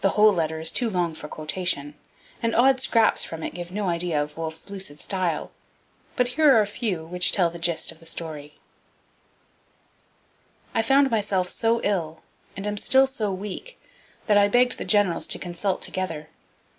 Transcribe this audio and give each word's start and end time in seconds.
The 0.00 0.08
whole 0.16 0.32
letter 0.32 0.58
is 0.58 0.72
too 0.72 0.88
long 0.88 1.12
for 1.12 1.28
quotation, 1.28 1.94
and 2.42 2.54
odd 2.54 2.80
scraps 2.80 3.24
from 3.24 3.42
it 3.42 3.52
give 3.52 3.70
no 3.70 3.90
idea 3.90 4.22
of 4.22 4.38
Wolfe's 4.38 4.70
lucid 4.70 5.02
style. 5.02 5.50
But 6.16 6.28
here 6.28 6.50
are 6.56 6.62
a 6.62 6.66
few 6.66 7.04
which 7.04 7.30
tell 7.30 7.50
the 7.50 7.58
gist 7.58 7.92
of 7.92 8.00
the 8.00 8.06
story: 8.06 8.54
I 10.74 10.80
found 10.80 11.10
myself 11.10 11.46
so 11.50 11.82
ill, 11.84 12.22
and 12.56 12.66
am 12.66 12.78
still 12.78 13.06
so 13.06 13.30
weak, 13.32 13.78
that 14.28 14.38
I 14.38 14.48
begged 14.48 14.78
the 14.78 14.86
generals 14.86 15.26
to 15.26 15.38
consult 15.38 15.82
together. 15.82 16.30